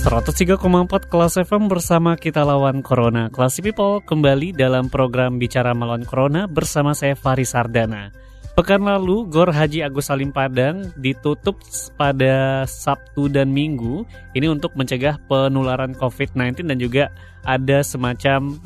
103,4 0.00 1.12
Kelas 1.12 1.36
FM 1.36 1.68
bersama 1.68 2.16
kita 2.16 2.40
lawan 2.40 2.80
Corona. 2.80 3.28
Kelas 3.28 3.60
People 3.60 4.00
kembali 4.00 4.56
dalam 4.56 4.88
program 4.88 5.36
Bicara 5.36 5.76
Melawan 5.76 6.08
Corona 6.08 6.48
bersama 6.48 6.96
saya 6.96 7.12
Faris 7.12 7.52
Sardana. 7.52 8.08
Pekan 8.56 8.80
lalu, 8.80 9.28
Gor 9.28 9.52
Haji 9.52 9.84
Agus 9.84 10.08
Salim 10.08 10.32
Padang 10.32 10.88
ditutup 10.96 11.60
pada 12.00 12.64
Sabtu 12.64 13.28
dan 13.28 13.52
Minggu. 13.52 14.08
Ini 14.32 14.48
untuk 14.48 14.72
mencegah 14.72 15.20
penularan 15.28 15.92
COVID-19 15.92 16.64
dan 16.64 16.80
juga 16.80 17.12
ada 17.44 17.84
semacam 17.84 18.56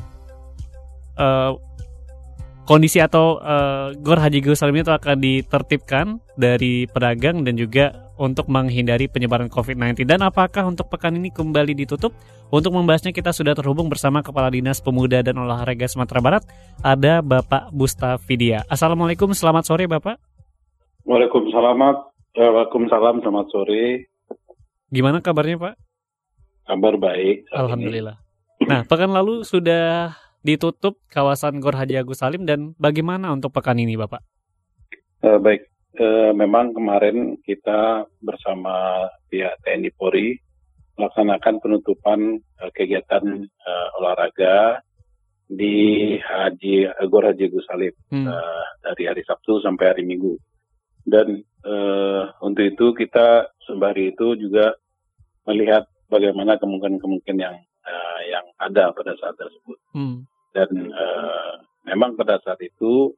uh, 1.19 1.59
kondisi 2.63 3.03
atau 3.03 3.43
uh, 3.43 3.91
Gor 3.99 4.23
Haji 4.23 4.39
Agus 4.39 4.63
Salim 4.63 4.79
itu 4.79 4.95
akan 4.95 5.19
ditertibkan 5.19 6.23
dari 6.39 6.87
pedagang 6.87 7.43
dan 7.43 7.59
juga 7.59 8.04
untuk 8.15 8.47
menghindari 8.47 9.11
penyebaran 9.11 9.51
COVID-19 9.51 10.07
dan 10.07 10.23
apakah 10.23 10.67
untuk 10.67 10.87
pekan 10.87 11.15
ini 11.15 11.31
kembali 11.31 11.75
ditutup? 11.75 12.15
Untuk 12.53 12.71
membahasnya 12.71 13.11
kita 13.11 13.33
sudah 13.33 13.57
terhubung 13.57 13.89
bersama 13.89 14.21
Kepala 14.21 14.53
Dinas 14.53 14.79
Pemuda 14.79 15.25
dan 15.25 15.35
Olahraga 15.41 15.89
Sumatera 15.89 16.21
Barat 16.21 16.43
ada 16.85 17.19
Bapak 17.25 17.73
Bustafidia. 17.73 18.63
Assalamualaikum, 18.69 19.33
selamat 19.33 19.63
sore 19.65 19.89
Bapak. 19.89 20.21
Waalaikumsalam, 21.03 21.79
eh, 22.37 22.49
Waalaikumsalam, 22.49 23.15
selamat 23.25 23.47
sore. 23.49 23.83
Gimana 24.93 25.19
kabarnya 25.19 25.57
Pak? 25.57 25.75
Kabar 26.65 26.93
baik. 26.97 27.49
Alhamdulillah. 27.53 28.17
Nah, 28.65 28.87
pekan 28.87 29.11
lalu 29.11 29.43
sudah 29.45 30.15
ditutup 30.45 31.01
kawasan 31.09 31.57
Gor 31.57 31.73
Haji 31.73 31.97
Agus 31.97 32.21
Salim 32.21 32.45
dan 32.45 32.77
bagaimana 32.77 33.33
untuk 33.33 33.49
pekan 33.51 33.81
ini 33.81 33.97
Bapak? 33.97 34.21
Uh, 35.25 35.41
baik, 35.41 35.65
eh, 35.99 36.31
memang 36.31 36.75
kemarin 36.75 37.39
kita 37.43 38.07
bersama 38.21 39.07
pihak 39.29 39.59
TNI 39.63 39.91
Polri 39.95 40.37
melaksanakan 40.95 41.59
penutupan 41.59 42.39
eh, 42.39 42.71
kegiatan 42.73 43.45
eh, 43.45 43.87
olahraga 43.99 44.81
di 45.45 46.17
Haji 46.17 46.89
Gor 47.05 47.29
Haji 47.29 47.45
Gusalim 47.51 47.93
hmm. 48.11 48.25
eh, 48.25 48.65
dari 48.81 49.03
hari 49.07 49.21
Sabtu 49.25 49.61
sampai 49.61 49.93
hari 49.93 50.03
Minggu. 50.03 50.35
Dan 51.05 51.41
eh, 51.43 52.23
untuk 52.41 52.65
itu 52.65 52.95
kita 52.97 53.53
sembari 53.65 54.15
itu 54.15 54.33
juga 54.37 54.73
melihat 55.45 55.85
bagaimana 56.09 56.57
kemungkinan-kemungkinan 56.57 57.39
yang 57.41 57.57
uh, 57.85 58.21
yang 58.25 58.45
ada 58.57 58.91
pada 58.91 59.13
saat 59.17 59.35
tersebut. 59.37 59.77
Hmm. 59.93 60.25
Dan 60.51 60.69
uh, 60.91 61.53
memang 61.85 62.17
pada 62.17 62.41
saat 62.41 62.59
itu 62.63 63.13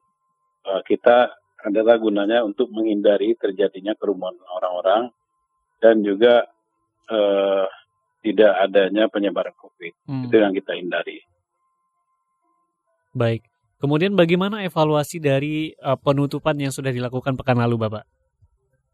uh, 0.66 0.80
kita 0.84 1.32
adalah 1.62 1.98
gunanya 1.98 2.46
untuk 2.46 2.70
menghindari 2.70 3.34
terjadinya 3.34 3.94
kerumunan 3.98 4.38
orang-orang 4.46 5.10
dan 5.82 6.02
juga 6.06 6.46
uh, 7.10 7.66
tidak 8.22 8.52
adanya 8.62 9.06
penyebaran 9.10 9.54
COVID. 9.58 9.92
Hmm. 10.06 10.26
Itu 10.26 10.36
yang 10.38 10.54
kita 10.54 10.74
hindari. 10.74 11.22
Baik. 13.14 13.46
Kemudian 13.78 14.18
bagaimana 14.18 14.66
evaluasi 14.66 15.22
dari 15.22 15.70
uh, 15.78 15.94
penutupan 15.94 16.58
yang 16.58 16.74
sudah 16.74 16.90
dilakukan 16.90 17.38
pekan 17.38 17.62
lalu, 17.62 17.78
Bapak? 17.78 18.02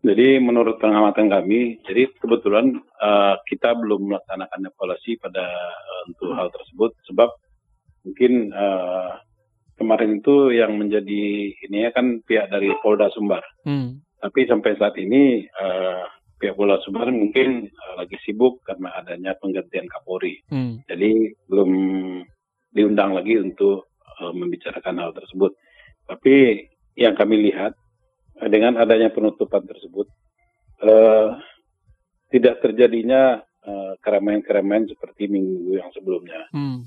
Jadi 0.04 0.36
menurut 0.36 0.76
pengamatan 0.76 1.32
kami, 1.32 1.80
jadi 1.88 2.12
kebetulan 2.20 2.76
uh, 3.00 3.40
kita 3.48 3.72
belum 3.72 4.12
melaksanakan 4.12 4.68
evaluasi 4.68 5.16
pada 5.16 5.48
uh, 5.48 6.00
untuk 6.12 6.36
hal 6.36 6.52
tersebut 6.52 6.92
sebab 7.08 7.32
mungkin 8.04 8.52
uh, 8.52 9.16
kemarin 9.74 10.22
itu 10.22 10.54
yang 10.54 10.78
menjadi 10.78 11.24
ini 11.50 11.78
ya 11.86 11.90
kan 11.90 12.22
pihak 12.22 12.50
dari 12.50 12.70
Polda 12.80 13.10
Sumbar. 13.10 13.42
Hmm. 13.66 14.02
Tapi 14.22 14.48
sampai 14.48 14.78
saat 14.80 14.96
ini 14.96 15.44
uh, 15.44 16.04
pihak 16.38 16.54
Polda 16.54 16.80
Sumbar 16.82 17.10
mungkin 17.10 17.68
uh, 17.68 17.94
lagi 17.98 18.16
sibuk 18.22 18.62
karena 18.64 18.94
adanya 18.94 19.34
penggantian 19.38 19.90
Kapolri. 19.90 20.40
Hmm. 20.48 20.80
Jadi 20.86 21.34
belum 21.50 21.70
diundang 22.74 23.14
lagi 23.14 23.38
untuk 23.38 23.90
uh, 24.22 24.32
membicarakan 24.32 25.02
hal 25.02 25.10
tersebut. 25.14 25.54
Tapi 26.06 26.66
yang 26.94 27.18
kami 27.18 27.50
lihat 27.50 27.74
uh, 28.40 28.48
dengan 28.48 28.78
adanya 28.78 29.10
penutupan 29.10 29.66
tersebut 29.66 30.06
uh, 30.82 31.38
tidak 32.30 32.62
terjadinya 32.62 33.42
keramaian-keramaian 34.04 34.84
seperti 34.84 35.24
minggu 35.24 35.80
yang 35.80 35.88
sebelumnya. 35.96 36.44
Hmm 36.52 36.84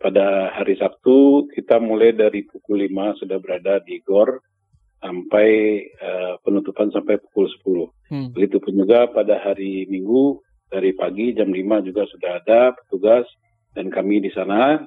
pada 0.00 0.50
hari 0.56 0.74
Sabtu 0.80 1.46
kita 1.54 1.78
mulai 1.78 2.10
dari 2.16 2.42
pukul 2.42 2.88
5 2.88 3.22
sudah 3.22 3.38
berada 3.38 3.78
di 3.84 4.02
GOR 4.02 4.40
sampai 5.00 5.48
uh, 5.96 6.34
penutupan 6.44 6.92
sampai 6.92 7.16
pukul 7.22 7.48
10. 7.48 8.12
Hmm. 8.12 8.28
Begitupun 8.36 8.74
juga 8.84 9.08
pada 9.08 9.40
hari 9.40 9.88
Minggu 9.88 10.42
dari 10.68 10.92
pagi 10.92 11.32
jam 11.32 11.48
5 11.48 11.88
juga 11.88 12.04
sudah 12.06 12.30
ada 12.42 12.60
petugas 12.76 13.24
dan 13.72 13.88
kami 13.88 14.20
di 14.20 14.30
sana 14.34 14.82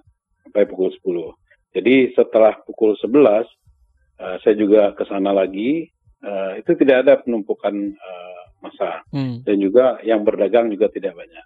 sampai 0.45 0.63
pukul 0.69 0.93
10. 0.93 1.73
Jadi 1.73 2.13
setelah 2.13 2.53
pukul 2.61 2.93
11 2.99 3.09
uh, 3.09 3.41
eh, 4.21 4.37
saya 4.45 4.55
juga 4.55 4.93
ke 4.93 5.03
sana 5.09 5.33
lagi 5.33 5.89
uh, 6.21 6.53
itu 6.61 6.77
tidak 6.77 7.07
ada 7.07 7.13
penumpukan 7.17 7.73
uh, 7.97 8.41
massa 8.61 9.01
hmm. 9.09 9.41
dan 9.43 9.55
juga 9.57 9.97
yang 10.05 10.21
berdagang 10.21 10.69
juga 10.69 10.93
tidak 10.93 11.17
banyak. 11.17 11.45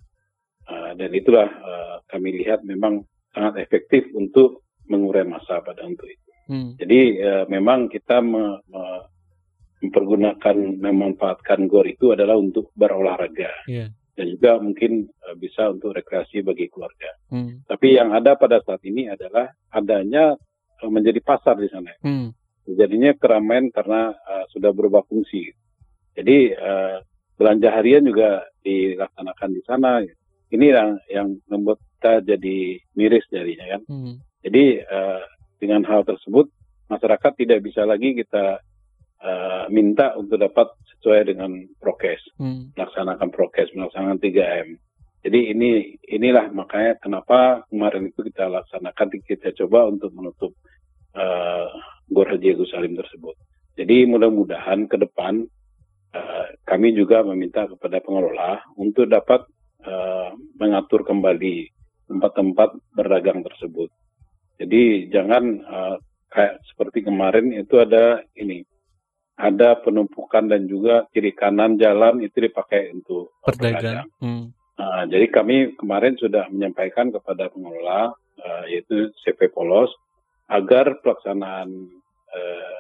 Uh, 0.68 0.92
dan 1.00 1.10
itulah 1.16 1.48
uh, 1.48 1.96
kami 2.12 2.44
lihat 2.44 2.68
memang 2.68 3.08
sangat 3.34 3.60
efektif 3.64 4.10
untuk 4.16 4.68
mengurai 4.88 5.28
masa 5.28 5.60
pada 5.62 5.84
untuk 5.84 6.08
itu. 6.08 6.30
Hmm. 6.48 6.80
Jadi 6.80 7.20
uh, 7.20 7.46
memang 7.52 7.92
kita 7.92 8.24
me, 8.24 8.64
me, 8.72 8.84
mempergunakan 9.84 10.58
memanfaatkan 10.80 11.68
gor 11.68 11.86
itu 11.86 12.16
adalah 12.16 12.40
untuk 12.40 12.72
berolahraga 12.74 13.52
yeah. 13.70 13.92
dan 14.16 14.26
juga 14.32 14.58
mungkin 14.58 15.12
uh, 15.28 15.36
bisa 15.36 15.70
untuk 15.70 15.94
rekreasi 15.94 16.42
bagi 16.42 16.72
keluarga. 16.72 17.12
Hmm. 17.30 17.62
Tapi 17.68 18.00
yang 18.00 18.16
ada 18.16 18.40
pada 18.40 18.64
saat 18.64 18.82
ini 18.88 19.12
adalah 19.12 19.52
adanya 19.70 20.34
uh, 20.82 20.90
menjadi 20.90 21.20
pasar 21.20 21.60
di 21.60 21.68
sana. 21.68 21.92
Hmm. 22.00 22.32
Jadinya 22.68 23.16
keramaian 23.16 23.72
karena 23.72 24.12
uh, 24.16 24.46
sudah 24.52 24.72
berubah 24.72 25.04
fungsi. 25.08 25.52
Jadi 26.16 26.52
uh, 26.56 27.00
belanja 27.38 27.70
harian 27.70 28.04
juga 28.08 28.44
dilaksanakan 28.66 29.50
di 29.54 29.62
sana. 29.68 30.02
Ini 30.48 30.66
yang 30.72 30.92
yang 31.12 31.28
membuat 31.52 31.80
kita 31.98 32.24
jadi 32.24 32.80
miris 32.96 33.26
jadinya 33.28 33.66
kan. 33.78 33.82
Hmm. 33.90 34.16
Jadi 34.46 34.80
uh, 34.86 35.22
dengan 35.58 35.84
hal 35.84 36.06
tersebut 36.06 36.48
masyarakat 36.88 37.32
tidak 37.36 37.60
bisa 37.66 37.84
lagi 37.84 38.16
kita 38.16 38.64
uh, 39.20 39.66
minta 39.68 40.16
untuk 40.16 40.40
dapat 40.40 40.72
sesuai 40.96 41.36
dengan 41.36 41.52
prokes, 41.82 42.22
hmm. 42.40 42.78
melaksanakan 42.78 43.30
prokes, 43.34 43.74
melaksanakan 43.76 44.20
3M. 44.24 44.68
Jadi 45.28 45.40
ini 45.52 45.98
inilah 46.08 46.48
makanya 46.56 46.96
kenapa 47.04 47.68
kemarin 47.68 48.08
itu 48.08 48.24
kita 48.24 48.48
laksanakan 48.48 49.08
kita 49.28 49.52
coba 49.60 49.92
untuk 49.92 50.16
menutup 50.16 50.56
uh, 51.18 51.68
Gor 52.08 52.30
Haji 52.32 52.56
Agus 52.56 52.72
Salim 52.72 52.96
tersebut. 52.96 53.36
Jadi 53.78 54.10
mudah-mudahan 54.10 54.90
ke 54.90 54.98
depan 54.98 55.44
uh, 56.16 56.46
kami 56.66 56.98
juga 56.98 57.22
meminta 57.28 57.68
kepada 57.70 58.02
pengelola 58.02 58.64
untuk 58.80 59.06
dapat 59.06 59.46
uh, 59.86 60.17
mengatur 60.58 61.04
kembali 61.04 61.70
tempat-tempat 62.08 62.80
berdagang 62.96 63.44
tersebut. 63.44 63.92
Jadi 64.58 65.12
jangan 65.14 65.44
uh, 65.62 65.96
kayak 66.32 66.64
seperti 66.72 67.06
kemarin 67.06 67.54
itu 67.54 67.78
ada 67.78 68.24
ini 68.40 68.66
ada 69.38 69.78
penumpukan 69.78 70.50
dan 70.50 70.66
juga 70.66 71.06
kiri 71.14 71.30
kanan 71.38 71.78
jalan 71.78 72.26
itu 72.26 72.42
dipakai 72.42 72.90
untuk 72.90 73.38
berdagang. 73.46 74.10
Hmm. 74.18 74.50
Uh, 74.78 75.04
jadi 75.10 75.30
kami 75.30 75.78
kemarin 75.78 76.18
sudah 76.18 76.50
menyampaikan 76.50 77.10
kepada 77.14 77.50
pengelola 77.50 78.14
uh, 78.18 78.64
yaitu 78.70 79.14
CP 79.26 79.54
Polos 79.54 79.90
agar 80.50 81.02
pelaksanaan 81.02 81.70
uh, 82.34 82.80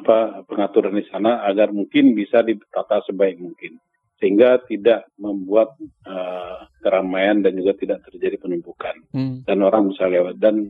apa 0.00 0.46
pengaturan 0.48 0.96
di 0.96 1.04
sana 1.12 1.44
agar 1.44 1.68
mungkin 1.74 2.16
bisa 2.16 2.40
ditata 2.40 3.04
sebaik 3.04 3.36
mungkin 3.36 3.76
sehingga 4.20 4.60
tidak 4.68 5.08
membuat 5.16 5.74
uh, 6.04 6.68
keramaian 6.84 7.40
dan 7.40 7.56
juga 7.56 7.72
tidak 7.74 8.04
terjadi 8.06 8.36
penumpukan 8.36 8.94
hmm. 9.16 9.48
dan 9.48 9.58
orang 9.64 9.88
bisa 9.90 10.04
lewat 10.06 10.36
dan 10.36 10.68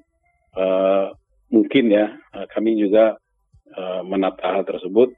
uh, 0.54 1.10
mungkin 1.50 1.90
ya 1.90 2.14
uh, 2.30 2.46
kami 2.54 2.78
juga 2.78 3.18
uh, 3.74 4.02
menata 4.06 4.54
hal 4.54 4.62
tersebut 4.62 5.10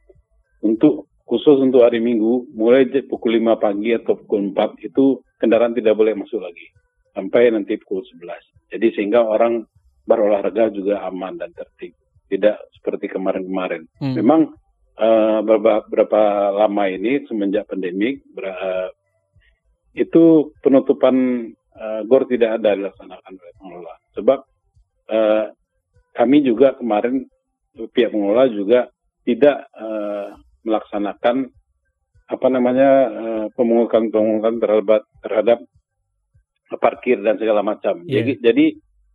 untuk 0.64 1.12
khusus 1.29 1.61
untuk 1.61 1.84
hari 1.84 2.00
Minggu 2.00 2.49
mulai 2.56 2.88
pukul 3.05 3.37
5 3.37 3.56
pagi 3.61 3.93
atau 3.93 4.17
pukul 4.17 4.52
4 4.52 4.88
itu 4.88 5.20
kendaraan 5.37 5.76
tidak 5.76 5.96
boleh 5.96 6.17
masuk 6.17 6.40
lagi 6.40 6.73
sampai 7.12 7.52
nanti 7.52 7.76
pukul 7.81 8.05
11. 8.05 8.73
Jadi 8.73 8.87
sehingga 8.96 9.25
orang 9.25 9.64
berolahraga 10.08 10.73
juga 10.73 11.05
aman 11.06 11.38
dan 11.38 11.52
tertib. 11.52 11.94
Tidak 12.29 12.56
seperti 12.81 13.12
kemarin-kemarin. 13.12 13.84
Hmm. 14.00 14.17
Memang 14.17 14.40
uh, 15.02 15.38
berapa, 15.43 15.82
berapa 15.90 16.22
lama 16.62 16.84
ini 16.87 17.26
semenjak 17.26 17.66
pandemik 17.66 18.22
uh, 18.38 18.88
itu 19.93 20.54
penutupan 20.62 21.49
uh, 21.75 22.00
gor 22.06 22.25
tidak 22.31 22.62
ada 22.62 22.78
dilaksanakan 22.78 23.32
oleh 23.34 23.54
pengelola. 23.58 23.94
Sebab 24.14 24.38
uh, 25.10 25.46
kami 26.14 26.46
juga 26.46 26.78
kemarin 26.78 27.26
pihak 27.75 28.12
pengelola 28.12 28.46
juga 28.49 28.81
tidak 29.26 29.66
uh, 29.75 30.37
melaksanakan 30.62 31.50
apa 32.32 32.46
namanya 32.48 32.90
uh, 33.12 33.46
pemungutan-pemungutan 33.52 34.56
terhadap 34.62 35.02
terhadap 35.20 35.58
parkir 36.81 37.20
dan 37.20 37.37
segala 37.37 37.60
macam. 37.60 38.00
Yeah. 38.08 38.25
Jadi, 38.25 38.32
jadi 38.40 38.66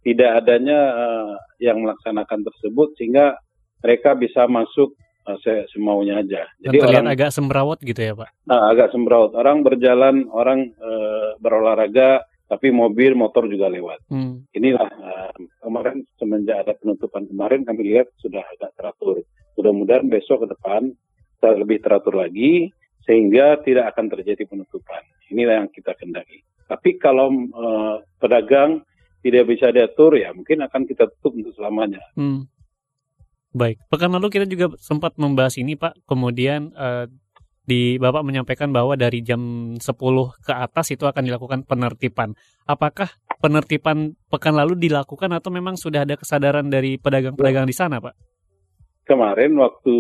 tidak 0.06 0.32
adanya 0.46 0.80
uh, 0.94 1.34
yang 1.58 1.82
melaksanakan 1.82 2.46
tersebut 2.46 2.94
sehingga 3.02 3.34
mereka 3.82 4.14
bisa 4.14 4.46
masuk 4.46 4.94
uh, 5.28 5.64
semaunya 5.70 6.24
aja. 6.24 6.48
Jadi 6.64 6.80
Dan 6.80 6.88
orang 6.88 7.08
agak 7.12 7.30
semrawut 7.36 7.80
gitu 7.84 8.00
ya 8.00 8.16
Pak? 8.16 8.30
Nah, 8.48 8.72
agak 8.72 8.96
semrawut. 8.96 9.36
Orang 9.36 9.68
berjalan, 9.68 10.32
orang 10.32 10.72
uh, 10.80 11.36
berolahraga, 11.44 12.24
tapi 12.48 12.72
mobil, 12.72 13.14
motor 13.14 13.52
juga 13.52 13.68
lewat. 13.68 14.08
Hmm. 14.08 14.48
Inilah 14.56 14.88
uh, 14.88 15.36
kemarin 15.60 16.08
semenjak 16.16 16.64
ada 16.64 16.74
penutupan 16.80 17.28
kemarin 17.28 17.68
kami 17.68 17.92
lihat 17.92 18.08
sudah 18.24 18.42
agak 18.56 18.72
teratur. 18.80 19.22
Mudah-mudahan 19.60 20.08
besok 20.08 20.48
ke 20.48 20.56
depan 20.56 20.96
lebih 21.48 21.80
teratur 21.80 22.18
lagi 22.18 22.74
sehingga 23.08 23.62
tidak 23.64 23.96
akan 23.96 24.12
terjadi 24.12 24.44
penutupan. 24.44 25.00
Inilah 25.32 25.64
yang 25.64 25.70
kita 25.72 25.96
kendaki. 25.96 26.44
Tapi 26.68 27.00
kalau 27.00 27.32
uh, 27.56 28.04
pedagang 28.20 28.84
tidak 29.24 29.48
bisa 29.48 29.72
diatur, 29.72 30.20
ya 30.20 30.36
mungkin 30.36 30.60
akan 30.68 30.84
kita 30.84 31.08
tutup 31.20 31.40
untuk 31.40 31.54
selamanya. 31.56 32.04
Hmm. 32.20 32.48
Baik, 33.58 33.82
pekan 33.90 34.14
lalu 34.14 34.30
kita 34.30 34.46
juga 34.46 34.78
sempat 34.78 35.18
membahas 35.18 35.58
ini, 35.58 35.74
Pak. 35.74 36.06
Kemudian 36.06 36.78
uh, 36.78 37.10
di 37.66 37.98
Bapak 37.98 38.22
menyampaikan 38.22 38.70
bahwa 38.70 38.94
dari 38.94 39.26
jam 39.26 39.74
10 39.76 39.82
ke 40.46 40.54
atas 40.54 40.94
itu 40.94 41.04
akan 41.10 41.26
dilakukan 41.26 41.66
penertiban. 41.66 42.38
Apakah 42.70 43.10
penertiban 43.42 44.14
pekan 44.30 44.54
lalu 44.54 44.78
dilakukan 44.78 45.34
atau 45.34 45.50
memang 45.50 45.74
sudah 45.74 46.06
ada 46.06 46.14
kesadaran 46.16 46.70
dari 46.70 47.02
pedagang-pedagang 47.02 47.66
di 47.66 47.74
sana, 47.74 47.98
Pak? 47.98 48.14
Kemarin 49.10 49.58
waktu 49.58 49.98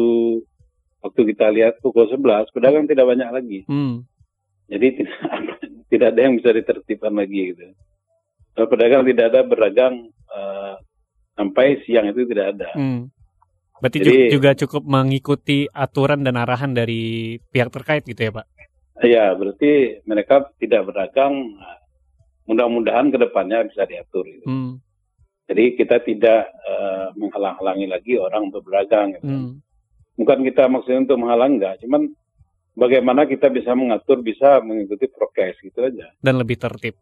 waktu 1.01 1.21
kita 1.33 1.49
lihat 1.49 1.81
pukul 1.81 2.05
11, 2.05 2.53
pedagang 2.53 2.85
tidak 2.85 3.09
banyak 3.09 3.29
lagi. 3.33 3.59
Hmm. 3.65 4.05
Jadi 4.69 4.87
tidak 5.01 5.19
tidak 5.91 6.07
ada 6.13 6.21
yang 6.23 6.33
bisa 6.37 6.49
ditertibkan 6.53 7.13
lagi 7.17 7.57
gitu. 7.57 7.73
Kalau 8.53 8.67
pedagang 8.69 9.03
tidak 9.03 9.25
ada 9.33 9.41
berdagang 9.43 9.95
uh, 10.29 10.75
sampai 11.35 11.83
siang 11.83 12.05
itu 12.09 12.23
tidak 12.29 12.55
ada. 12.57 12.69
Hmm. 12.79 13.11
Berarti 13.77 13.99
Jadi, 14.01 14.33
juga 14.33 14.57
cukup 14.57 14.83
mengikuti 14.89 15.69
aturan 15.69 16.25
dan 16.25 16.35
arahan 16.37 16.73
dari 16.73 17.37
pihak 17.37 17.69
terkait 17.69 18.03
gitu 18.05 18.17
ya 18.17 18.31
Pak? 18.33 18.45
Iya, 19.05 19.25
berarti 19.37 20.01
mereka 20.09 20.49
tidak 20.57 20.89
berdagang. 20.89 21.57
Mudah-mudahan 22.49 23.11
ke 23.13 23.17
depannya 23.21 23.67
bisa 23.67 23.85
diatur. 23.85 24.25
Gitu. 24.25 24.47
Hmm. 24.47 24.81
Jadi 25.47 25.77
kita 25.77 26.01
tidak 26.01 26.49
uh, 26.65 27.11
menghalang-halangi 27.13 27.87
lagi 27.91 28.13
orang 28.17 28.49
untuk 28.49 28.65
berdagang. 28.65 29.13
Gitu. 29.19 29.27
Hmm. 29.27 29.61
Bukan 30.17 30.41
kita 30.47 30.65
maksudnya 30.65 31.05
untuk 31.05 31.19
menghalang 31.21 31.61
enggak, 31.61 31.77
cuman 31.85 32.09
bagaimana 32.73 33.29
kita 33.29 33.53
bisa 33.53 33.77
mengatur, 33.77 34.25
bisa 34.25 34.61
mengikuti 34.65 35.05
prokes 35.05 35.61
gitu 35.61 35.85
aja. 35.85 36.09
Dan 36.17 36.41
lebih 36.41 36.57
tertib. 36.57 36.97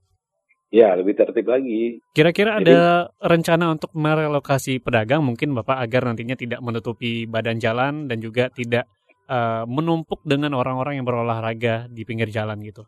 Ya, 0.76 0.92
lebih 0.92 1.16
tertib 1.16 1.48
lagi. 1.48 2.04
Kira-kira 2.12 2.60
ada 2.60 3.08
rencana 3.24 3.72
untuk 3.72 3.96
merelokasi 3.96 4.84
pedagang 4.84 5.24
mungkin 5.24 5.56
Bapak 5.56 5.80
agar 5.80 6.12
nantinya 6.12 6.36
tidak 6.36 6.60
menutupi 6.60 7.24
badan 7.24 7.64
jalan 7.64 8.12
dan 8.12 8.20
juga 8.20 8.52
tidak 8.52 8.84
uh, 9.32 9.64
menumpuk 9.64 10.20
dengan 10.28 10.52
orang-orang 10.52 11.00
yang 11.00 11.08
berolahraga 11.08 11.88
di 11.88 12.04
pinggir 12.04 12.28
jalan 12.28 12.60
gitu. 12.60 12.84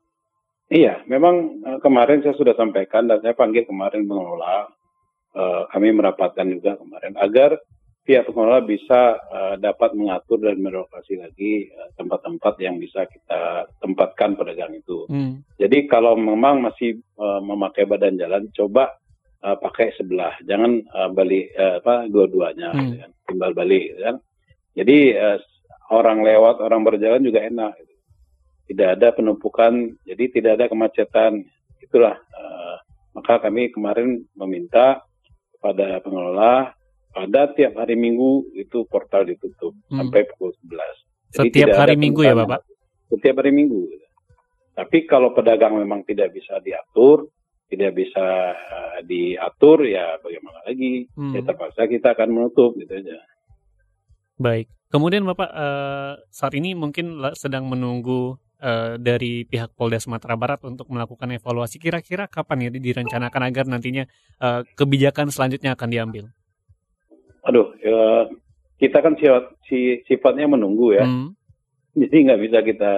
Iya, 0.68 1.08
memang 1.08 1.64
uh, 1.64 1.80
kemarin 1.80 2.20
saya 2.28 2.36
sudah 2.36 2.60
sampaikan 2.60 3.08
dan 3.08 3.24
saya 3.24 3.32
panggil 3.32 3.64
kemarin 3.64 4.04
mengelola, 4.04 4.68
uh, 5.32 5.72
kami 5.72 5.96
merapatkan 5.96 6.44
juga 6.44 6.76
kemarin 6.76 7.16
agar 7.16 7.56
pihak 8.08 8.24
pengelola 8.32 8.64
bisa 8.64 9.20
uh, 9.20 9.56
dapat 9.60 9.92
mengatur 9.92 10.40
dan 10.40 10.64
merelokasi 10.64 11.20
lagi 11.20 11.68
eh, 11.68 11.90
tempat-tempat 12.00 12.56
uh, 12.56 12.64
yang 12.64 12.80
bisa 12.80 13.04
kita 13.04 13.68
tempatkan 13.84 14.40
pedagang 14.40 14.72
itu. 14.80 15.04
Hmm. 15.12 15.44
Jadi 15.60 15.92
kalau 15.92 16.16
memang 16.16 16.64
masih 16.64 17.04
uh, 17.20 17.44
memakai 17.44 17.84
badan 17.84 18.16
jalan, 18.16 18.48
coba 18.56 18.96
uh, 19.44 19.60
pakai 19.60 19.92
sebelah, 20.00 20.40
jangan 20.48 20.80
uh, 20.96 21.12
balik 21.12 21.52
uh, 21.60 21.84
apa 21.84 22.08
dua-duanya, 22.08 22.72
hmm. 22.72 22.96
kan? 22.96 23.12
timbal 23.28 23.52
balik, 23.52 23.92
kan? 24.00 24.16
Jadi 24.72 25.12
uh, 25.20 25.38
orang 25.92 26.24
lewat, 26.24 26.64
orang 26.64 26.88
berjalan 26.88 27.28
juga 27.28 27.44
enak. 27.44 27.76
Gitu. 27.76 27.94
Tidak 28.72 28.88
ada 28.96 29.12
penumpukan, 29.12 30.00
jadi 30.08 30.24
tidak 30.32 30.52
ada 30.64 30.66
kemacetan. 30.72 31.44
Itulah 31.84 32.16
uh, 32.16 32.76
maka 33.12 33.44
kami 33.44 33.68
kemarin 33.76 34.24
meminta 34.32 35.04
kepada 35.60 36.00
pengelola 36.00 36.77
pada 37.12 37.52
tiap 37.54 37.78
hari 37.80 37.96
Minggu 37.98 38.52
itu 38.54 38.86
portal 38.88 39.26
ditutup 39.26 39.74
hmm. 39.90 39.98
sampai 39.98 40.28
pukul 40.34 40.54
11. 40.66 40.78
Jadi 41.34 41.50
Setiap 41.52 41.68
hari 41.76 41.96
Minggu 42.00 42.22
ya 42.24 42.34
Bapak? 42.38 42.62
Setiap 43.12 43.36
hari 43.44 43.52
Minggu. 43.52 43.90
Tapi 44.78 45.10
kalau 45.10 45.34
pedagang 45.34 45.74
memang 45.74 46.06
tidak 46.06 46.38
bisa 46.38 46.62
diatur, 46.62 47.26
tidak 47.68 47.98
bisa 47.98 48.54
uh, 48.54 49.00
diatur 49.04 49.84
ya 49.90 50.22
bagaimana 50.22 50.62
lagi? 50.64 51.10
Hmm. 51.18 51.34
Ya 51.34 51.42
terpaksa 51.42 51.90
kita 51.90 52.14
akan 52.14 52.30
menutup 52.30 52.78
gitu 52.78 52.94
aja. 52.94 53.18
Baik. 54.38 54.70
Kemudian 54.88 55.26
Bapak 55.28 55.50
uh, 55.52 56.16
saat 56.32 56.54
ini 56.56 56.72
mungkin 56.78 57.20
sedang 57.36 57.68
menunggu 57.68 58.40
uh, 58.62 58.96
dari 58.96 59.44
pihak 59.44 59.76
Polda 59.76 60.00
Sumatera 60.00 60.38
Barat 60.40 60.64
untuk 60.64 60.88
melakukan 60.88 61.28
evaluasi. 61.36 61.82
Kira-kira 61.82 62.30
kapan 62.30 62.68
ya 62.68 62.70
direncanakan 62.72 63.42
agar 63.50 63.66
nantinya 63.68 64.08
uh, 64.40 64.64
kebijakan 64.78 65.34
selanjutnya 65.34 65.76
akan 65.76 65.90
diambil? 65.92 66.26
Aduh 67.48 67.72
ya, 67.80 68.28
kita 68.78 69.00
kan 69.00 69.16
sifat, 69.16 69.58
sifatnya 70.06 70.52
menunggu 70.52 70.94
ya. 70.94 71.08
Hmm. 71.08 71.34
Jadi 71.98 72.30
nggak 72.30 72.42
bisa 72.44 72.60
kita 72.62 72.92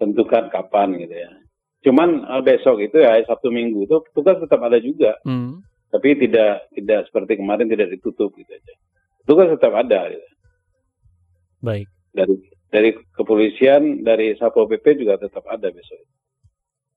tentukan 0.00 0.48
kapan 0.48 0.96
gitu 0.96 1.12
ya. 1.12 1.30
Cuman 1.82 2.24
uh, 2.24 2.40
besok 2.40 2.80
itu 2.80 3.02
ya 3.02 3.20
Sabtu 3.26 3.50
Minggu 3.50 3.84
itu 3.84 4.00
tugas 4.14 4.38
tetap 4.38 4.62
ada 4.62 4.78
juga. 4.78 5.18
Hmm. 5.26 5.60
Tapi 5.92 6.16
tidak 6.16 6.72
tidak 6.72 7.10
seperti 7.10 7.36
kemarin 7.36 7.68
tidak 7.68 7.92
ditutup 7.92 8.32
gitu 8.38 8.48
aja. 8.48 8.74
Tugas 9.28 9.52
tetap 9.52 9.76
ada. 9.76 10.08
Gitu. 10.08 10.28
Baik. 11.60 11.86
Dari 12.16 12.34
dari 12.72 12.90
kepolisian, 13.12 14.00
dari 14.00 14.32
Satpol 14.40 14.64
PP 14.64 15.04
juga 15.04 15.20
tetap 15.20 15.44
ada 15.44 15.68
besok. 15.68 16.00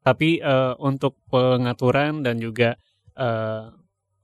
Tapi 0.05 0.39
uh, 0.39 0.77
untuk 0.79 1.19
pengaturan 1.27 2.23
dan 2.23 2.39
juga 2.39 2.79
uh, 3.17 3.73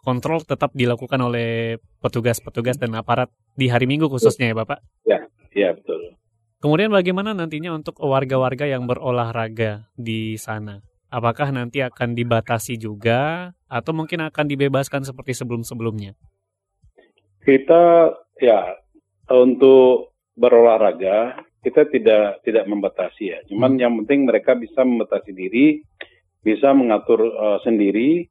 kontrol 0.01 0.41
tetap 0.41 0.73
dilakukan 0.73 1.21
oleh 1.21 1.77
petugas-petugas 2.01 2.77
dan 2.81 2.97
aparat 2.97 3.29
di 3.53 3.69
hari 3.69 3.85
Minggu 3.85 4.09
khususnya 4.09 4.51
ya 4.51 4.55
Bapak? 4.57 4.79
Ya, 5.05 5.19
ya 5.53 5.69
betul. 5.77 6.17
Kemudian 6.61 6.93
bagaimana 6.93 7.33
nantinya 7.33 7.73
untuk 7.73 7.97
warga-warga 7.97 8.69
yang 8.69 8.85
berolahraga 8.85 9.89
di 9.97 10.37
sana? 10.37 10.85
Apakah 11.09 11.49
nanti 11.49 11.81
akan 11.81 12.13
dibatasi 12.13 12.77
juga 12.77 13.51
atau 13.65 13.91
mungkin 13.91 14.29
akan 14.29 14.45
dibebaskan 14.45 15.01
seperti 15.01 15.33
sebelum-sebelumnya? 15.35 16.13
Kita 17.41 18.13
ya 18.37 18.77
untuk 19.33 20.13
berolahraga 20.37 21.41
kita 21.61 21.85
tidak 21.89 22.41
tidak 22.41 22.65
membatasi 22.65 23.23
ya. 23.33 23.39
Cuman 23.49 23.77
hmm. 23.77 23.81
yang 23.81 23.93
penting 24.03 24.25
mereka 24.25 24.57
bisa 24.57 24.81
membatasi 24.81 25.31
diri, 25.33 25.81
bisa 26.41 26.73
mengatur 26.73 27.21
uh, 27.21 27.59
sendiri 27.61 28.25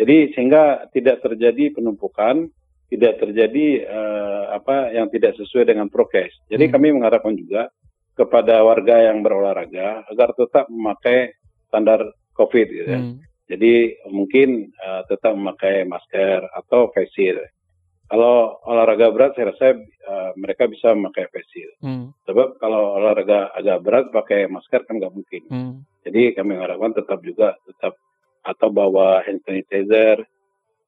jadi 0.00 0.32
sehingga 0.32 0.88
tidak 0.90 1.20
terjadi 1.20 1.76
penumpukan, 1.76 2.48
tidak 2.88 3.20
terjadi 3.20 3.88
uh, 3.88 4.44
apa 4.56 4.92
yang 4.92 5.08
tidak 5.12 5.36
sesuai 5.36 5.68
dengan 5.68 5.88
prokes. 5.92 6.32
Jadi 6.48 6.68
hmm. 6.68 6.72
kami 6.72 6.88
mengharapkan 6.96 7.36
juga 7.36 7.68
kepada 8.12 8.60
warga 8.60 9.08
yang 9.12 9.24
berolahraga 9.24 10.04
agar 10.12 10.36
tetap 10.36 10.68
memakai 10.68 11.32
standar 11.68 12.04
COVID 12.36 12.66
gitu 12.68 12.88
ya. 12.88 13.00
Hmm. 13.00 13.16
Jadi 13.48 14.00
mungkin 14.08 14.72
uh, 14.80 15.04
tetap 15.08 15.36
memakai 15.36 15.84
masker 15.84 16.48
atau 16.52 16.88
face 16.92 17.12
shield. 17.12 17.40
Kalau 18.12 18.60
olahraga 18.68 19.08
berat 19.08 19.32
saya 19.32 19.56
rasa 19.56 19.72
uh, 20.04 20.30
mereka 20.36 20.68
bisa 20.68 20.92
memakai 20.92 21.28
face 21.32 21.48
shield. 21.52 21.74
Hmm. 21.80 22.12
Sebab 22.28 22.60
kalau 22.60 23.00
olahraga 23.00 23.52
agak 23.56 23.78
berat 23.84 24.06
pakai 24.12 24.48
masker 24.48 24.84
kan 24.84 25.00
nggak 25.00 25.12
mungkin. 25.12 25.42
Hmm. 25.48 25.72
Jadi 26.04 26.36
kami 26.36 26.56
mengharapkan 26.56 26.92
tetap 26.92 27.24
juga 27.24 27.56
tetap 27.64 27.96
atau 28.42 28.68
bawa 28.68 29.22
hand 29.22 29.40
sanitizer, 29.46 30.26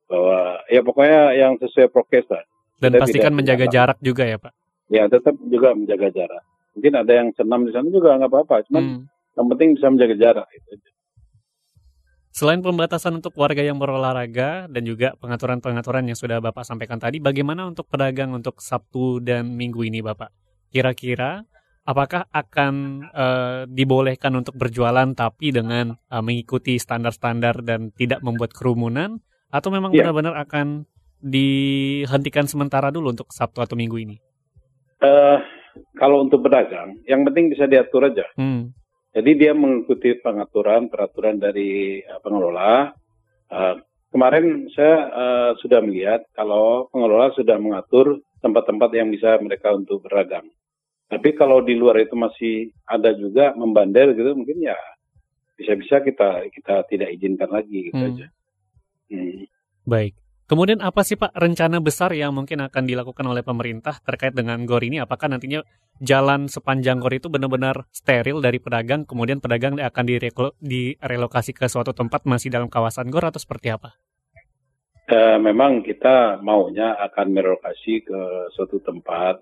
bawa 0.07 0.61
ya 0.67 0.83
pokoknya 0.83 1.33
yang 1.35 1.55
sesuai 1.59 1.89
prokes 1.91 2.27
lah. 2.29 2.45
Dan 2.79 2.93
Kita 2.95 3.03
pastikan 3.07 3.33
menjaga 3.33 3.67
jarak 3.71 3.99
juga 4.03 4.27
ya 4.27 4.37
Pak. 4.37 4.53
ya 4.93 5.09
tetap 5.09 5.33
juga 5.49 5.73
menjaga 5.73 6.13
jarak. 6.13 6.43
Mungkin 6.77 6.93
ada 6.93 7.13
yang 7.15 7.29
senam 7.33 7.65
di 7.65 7.73
sana 7.73 7.89
juga 7.89 8.19
nggak 8.19 8.31
apa-apa, 8.31 8.57
cuman 8.69 8.83
Hmm. 8.85 9.03
yang 9.39 9.47
penting 9.55 9.69
bisa 9.79 9.87
menjaga 9.89 10.15
jarak. 10.19 10.47
Itu. 10.53 10.75
Selain 12.35 12.59
pembatasan 12.59 13.15
untuk 13.15 13.31
warga 13.39 13.63
yang 13.63 13.79
berolahraga 13.79 14.67
dan 14.67 14.83
juga 14.83 15.15
pengaturan-pengaturan 15.23 16.03
yang 16.11 16.19
sudah 16.19 16.43
Bapak 16.43 16.67
sampaikan 16.67 16.99
tadi, 16.99 17.23
bagaimana 17.23 17.63
untuk 17.63 17.87
pedagang 17.87 18.35
untuk 18.35 18.59
Sabtu 18.59 19.23
dan 19.23 19.55
Minggu 19.55 19.87
ini, 19.87 20.03
Bapak? 20.03 20.35
Kira-kira 20.75 21.47
apakah 21.85 22.27
akan 22.33 23.05
eh, 23.13 23.61
dibolehkan 23.69 24.33
untuk 24.37 24.57
berjualan 24.57 25.07
tapi 25.13 25.53
dengan 25.53 25.95
eh, 25.95 26.23
mengikuti 26.25 26.81
standar-standar 26.81 27.61
dan 27.61 27.93
tidak 27.93 28.25
membuat 28.25 28.57
kerumunan 28.57 29.21
atau 29.53 29.69
memang 29.71 29.93
Iya. 29.95 30.09
benar-benar 30.11 30.35
akan 30.49 30.89
dihentikan 31.25 32.45
sementara 32.45 32.93
dulu 32.93 33.17
untuk 33.17 33.29
Sabtu 33.33 33.65
atau 33.65 33.77
Minggu 33.77 33.97
ini? 33.97 34.17
Eh, 35.01 35.39
kalau 35.97 36.21
untuk 36.25 36.45
pedagang, 36.45 37.01
yang 37.09 37.25
penting 37.25 37.53
bisa 37.53 37.65
diatur 37.65 38.09
aja. 38.09 38.29
Hmm. 38.37 38.73
Jadi 39.15 39.31
dia 39.39 39.55
mengikuti 39.55 40.19
pengaturan 40.19 40.91
peraturan 40.91 41.39
dari 41.39 42.03
eh, 42.03 42.21
pengelola. 42.21 42.93
Eh, 43.49 43.75
kemarin 44.11 44.69
saya 44.75 44.97
eh, 45.09 45.51
sudah 45.61 45.81
melihat 45.85 46.27
kalau 46.35 46.91
pengelola 46.91 47.31
sudah 47.37 47.57
mengatur 47.61 48.21
tempat-tempat 48.45 48.91
yang 48.93 49.09
bisa 49.09 49.41
mereka 49.41 49.73
untuk 49.73 50.05
berdagang. 50.05 50.45
Tapi 51.15 51.31
kalau 51.39 51.63
di 51.63 51.79
luar 51.79 52.03
itu 52.03 52.19
masih 52.19 52.75
ada 52.91 53.15
juga 53.15 53.55
membandel 53.55 54.19
gitu, 54.19 54.35
mungkin 54.35 54.59
ya 54.59 54.75
bisa-bisa 55.55 56.03
kita 56.03 56.51
kita 56.51 56.83
tidak 56.91 57.15
izinkan 57.15 57.55
lagi 57.55 57.91
gitu 57.91 58.03
Hmm. 58.03 58.11
aja. 58.11 58.27
Hmm. 59.15 59.47
Baik. 59.87 60.19
Kemudian 60.45 60.85
apa 60.85 61.01
sih 61.07 61.17
Pak 61.17 61.33
rencana 61.39 61.81
besar 61.81 62.13
yang 62.13 62.37
mungkin 62.37 62.61
akan 62.61 62.85
dilakukan 62.85 63.25
oleh 63.25 63.41
pemerintah 63.41 63.97
terkait 64.05 64.37
dengan 64.37 64.61
GOR 64.69 64.85
ini? 64.85 65.01
Apakah 65.01 65.33
nantinya 65.33 65.65
jalan 66.05 66.53
sepanjang 66.53 67.01
GOR 67.01 67.17
itu 67.17 67.33
benar-benar 67.33 67.89
steril 67.95 68.45
dari 68.45 68.61
pedagang, 68.61 69.09
kemudian 69.09 69.41
pedagang 69.41 69.81
akan 69.81 70.05
direlokasi 70.61 71.57
ke 71.57 71.65
suatu 71.65 71.97
tempat 71.97 72.29
masih 72.29 72.53
dalam 72.53 72.69
kawasan 72.69 73.09
GOR 73.09 73.33
atau 73.33 73.41
seperti 73.41 73.73
apa? 73.73 73.97
Eh, 75.05 75.37
memang 75.41 75.81
kita 75.81 76.41
maunya 76.45 76.93
akan 76.97 77.27
merelokasi 77.33 78.05
ke 78.05 78.21
suatu 78.53 78.81
tempat. 78.85 79.41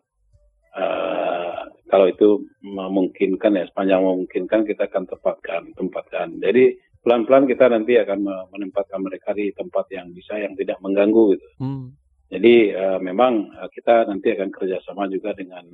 Eh, 0.73 1.59
kalau 1.87 2.07
itu 2.09 2.29
memungkinkan 2.64 3.52
ya, 3.52 3.64
sepanjang 3.69 4.00
memungkinkan 4.00 4.64
kita 4.64 4.88
akan 4.88 5.05
tempatkan, 5.05 5.62
tempatkan. 5.76 6.41
Jadi 6.41 6.73
pelan-pelan 7.05 7.45
kita 7.45 7.69
nanti 7.69 7.99
akan 8.00 8.19
me- 8.23 8.47
menempatkan 8.49 9.02
mereka 9.02 9.37
di 9.37 9.52
tempat 9.52 9.91
yang 9.93 10.09
bisa, 10.11 10.41
yang 10.41 10.57
tidak 10.57 10.81
mengganggu 10.81 11.37
gitu. 11.37 11.49
Hmm. 11.61 11.93
Jadi 12.33 12.73
eh, 12.73 12.99
memang 12.99 13.52
eh, 13.52 13.69
kita 13.69 14.09
nanti 14.09 14.33
akan 14.33 14.49
kerjasama 14.49 15.05
juga 15.12 15.37
dengan 15.37 15.69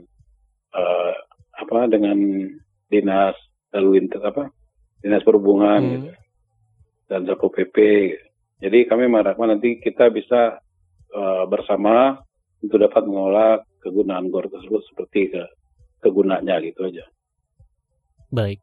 eh, 0.74 1.14
apa 1.54 1.86
dengan 1.86 2.18
dinas 2.88 3.34
lalu 3.70 4.00
lintas 4.02 4.22
apa 4.24 4.50
dinas 4.98 5.22
perhubungan 5.22 5.78
Hmm. 5.78 5.92
gitu 5.94 6.10
dan 7.08 7.20
satpol 7.24 7.52
pp. 7.52 7.76
gitu. 8.10 8.26
Jadi 8.58 8.78
kami 8.90 9.06
mengharapkan 9.06 9.54
nanti 9.54 9.78
kita 9.78 10.10
bisa 10.10 10.58
eh, 11.14 11.44
bersama 11.46 12.18
untuk 12.58 12.82
dapat 12.82 13.06
mengelola 13.06 13.62
kegunaan 13.82 14.30
gor 14.30 14.46
tersebut 14.50 14.82
seperti 14.90 15.34
ke 15.34 15.42
kegunaannya 16.02 16.70
gitu 16.70 16.86
aja. 16.86 17.04
Baik. 18.28 18.60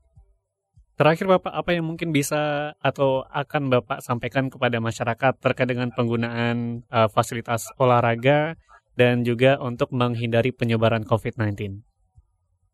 Terakhir 0.96 1.28
Bapak, 1.28 1.52
apa 1.52 1.76
yang 1.76 1.92
mungkin 1.92 2.16
bisa 2.16 2.72
atau 2.80 3.28
akan 3.28 3.68
Bapak 3.68 4.00
sampaikan 4.00 4.48
kepada 4.48 4.80
masyarakat 4.80 5.36
terkait 5.44 5.68
dengan 5.68 5.92
penggunaan 5.92 6.88
eh, 6.88 7.10
fasilitas 7.12 7.68
olahraga 7.76 8.56
dan 8.96 9.28
juga 9.28 9.60
untuk 9.60 9.92
menghindari 9.92 10.56
penyebaran 10.56 11.04
COVID-19? 11.04 11.84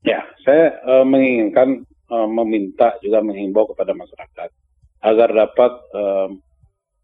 Ya, 0.06 0.22
saya 0.46 0.78
eh, 0.86 1.06
menginginkan 1.06 1.82
eh, 1.86 2.28
meminta 2.30 2.94
juga 3.02 3.26
menghimbau 3.26 3.74
kepada 3.74 3.98
masyarakat 3.98 4.50
agar 5.02 5.30
dapat 5.34 5.72
eh, 5.98 6.30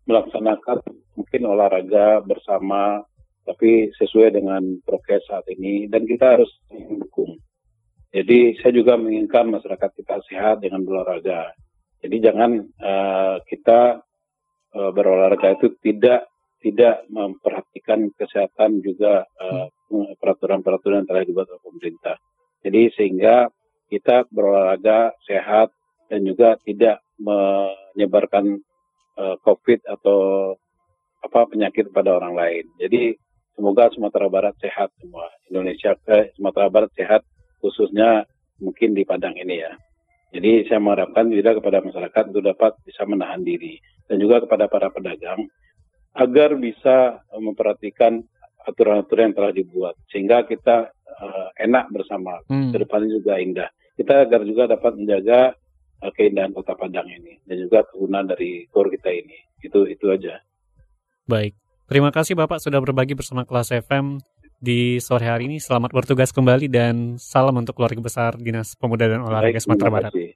melaksanakan 0.06 0.78
mungkin 1.18 1.42
olahraga 1.50 2.22
bersama 2.22 3.02
tapi 3.48 3.96
sesuai 3.96 4.36
dengan 4.36 4.60
prokes 4.84 5.24
saat 5.32 5.48
ini 5.48 5.88
dan 5.88 6.04
kita 6.04 6.36
harus 6.36 6.52
mendukung. 6.68 7.40
Jadi 8.12 8.60
saya 8.60 8.76
juga 8.76 9.00
menginginkan 9.00 9.48
masyarakat 9.48 9.90
kita 9.96 10.20
sehat 10.28 10.60
dengan 10.60 10.84
berolahraga. 10.84 11.56
Jadi 12.04 12.18
jangan 12.20 12.52
eh, 12.60 13.36
kita 13.48 14.04
eh, 14.76 14.92
berolahraga 14.92 15.56
itu 15.56 15.80
tidak 15.80 16.28
tidak 16.60 17.08
memperhatikan 17.08 18.12
kesehatan 18.20 18.84
juga 18.84 19.24
eh, 19.24 19.68
peraturan-peraturan 20.20 21.04
yang 21.04 21.08
telah 21.08 21.24
dibuat 21.24 21.48
oleh 21.48 21.64
pemerintah. 21.64 22.20
Jadi 22.68 22.82
sehingga 23.00 23.48
kita 23.88 24.28
berolahraga 24.28 25.16
sehat 25.24 25.72
dan 26.12 26.28
juga 26.28 26.60
tidak 26.68 27.00
menyebarkan 27.20 28.60
eh, 29.20 29.36
COVID 29.44 29.88
atau 29.88 30.54
apa 31.24 31.50
penyakit 31.50 31.90
pada 31.92 32.18
orang 32.18 32.34
lain. 32.38 32.66
Jadi 32.78 33.18
semoga 33.58 33.90
Sumatera 33.90 34.30
Barat 34.30 34.54
sehat 34.62 34.94
semua. 35.02 35.26
Indonesia 35.50 35.98
eh, 36.14 36.30
Sumatera 36.38 36.70
Barat 36.70 36.94
sehat 36.94 37.26
khususnya 37.58 38.30
mungkin 38.62 38.94
di 38.94 39.02
Padang 39.02 39.34
ini 39.34 39.66
ya. 39.66 39.74
Jadi 40.30 40.70
saya 40.70 40.78
mengharapkan 40.78 41.34
juga 41.34 41.58
kepada 41.58 41.82
masyarakat 41.82 42.24
untuk 42.30 42.46
dapat 42.46 42.78
bisa 42.86 43.02
menahan 43.10 43.42
diri 43.42 43.82
dan 44.06 44.22
juga 44.22 44.46
kepada 44.46 44.70
para 44.70 44.94
pedagang 44.94 45.50
agar 46.14 46.54
bisa 46.56 47.26
eh, 47.26 47.42
memperhatikan 47.42 48.22
aturan-aturan 48.68 49.32
yang 49.32 49.36
telah 49.36 49.52
dibuat 49.56 49.96
sehingga 50.14 50.46
kita 50.46 50.94
eh, 50.94 51.48
enak 51.66 51.90
bersama 51.90 52.38
Hmm. 52.46 52.70
ke 52.70 52.78
depannya 52.86 53.10
juga 53.18 53.42
indah. 53.42 53.70
Kita 53.98 54.30
agar 54.30 54.46
juga 54.46 54.70
dapat 54.70 55.02
menjaga 55.02 55.58
eh, 56.06 56.12
keindahan 56.14 56.54
Kota 56.54 56.78
Padang 56.78 57.10
ini 57.10 57.42
dan 57.50 57.58
juga 57.58 57.82
kegunaan 57.90 58.30
dari 58.30 58.70
core 58.70 58.94
kita 59.02 59.10
ini. 59.10 59.38
Itu 59.66 59.90
itu 59.90 60.06
aja. 60.14 60.38
Baik. 61.26 61.67
Terima 61.88 62.12
kasih 62.12 62.36
Bapak 62.36 62.60
sudah 62.60 62.84
berbagi 62.84 63.16
bersama 63.16 63.48
kelas 63.48 63.72
FM 63.72 64.20
di 64.60 65.00
sore 65.00 65.32
hari 65.32 65.48
ini. 65.48 65.64
Selamat 65.64 65.96
bertugas 65.96 66.36
kembali 66.36 66.68
dan 66.68 67.16
salam 67.16 67.56
untuk 67.56 67.80
keluarga 67.80 68.04
besar 68.04 68.36
Dinas 68.36 68.76
Pemuda 68.76 69.08
dan 69.08 69.24
Olahraga 69.24 69.56
Baik, 69.56 69.64
Sumatera 69.64 69.88
terima 69.88 69.96
Barat. 70.04 70.12
kasih. 70.12 70.30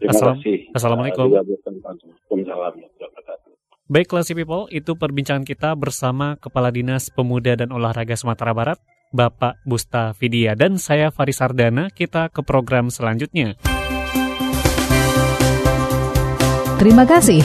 Terima 0.00 0.10
Assalam- 0.16 0.38
kasih. 0.40 0.58
Assalamualaikum. 0.72 1.26
Baik 3.88 4.06
Classy 4.08 4.32
People, 4.32 4.64
itu 4.72 4.96
perbincangan 4.96 5.44
kita 5.44 5.76
bersama 5.76 6.40
Kepala 6.40 6.72
Dinas 6.72 7.12
Pemuda 7.12 7.52
dan 7.52 7.68
Olahraga 7.68 8.16
Sumatera 8.16 8.56
Barat, 8.56 8.80
Bapak 9.12 9.60
Busta 9.68 10.16
Vidya. 10.16 10.56
Dan 10.56 10.80
saya 10.80 11.12
Faris 11.12 11.40
Sardana, 11.40 11.92
kita 11.92 12.32
ke 12.32 12.40
program 12.40 12.88
selanjutnya. 12.88 13.60
Terima 16.80 17.04
kasih. 17.04 17.44